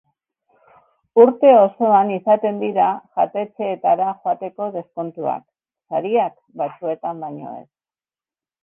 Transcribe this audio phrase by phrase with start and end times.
[1.23, 2.87] Urte osoan izaten dira
[3.19, 5.49] jatetxeetara joateko deskontuak;
[5.93, 7.67] sariak, batzuetan baino ez.